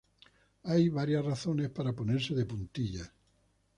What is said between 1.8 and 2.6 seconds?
ponerse de